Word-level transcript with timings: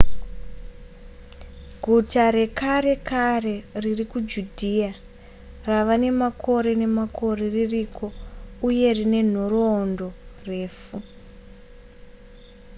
guta 1.83 2.23
rekare 2.35 2.93
kare 3.09 3.55
riri 3.81 4.05
kujudhiya 4.11 4.91
rava 5.69 5.95
nemakore 6.03 6.71
nemakore 6.81 7.45
ririko 7.55 8.05
uye 8.67 8.89
rine 8.97 9.19
nhoroorondo 9.31 10.07
refu 10.49 10.97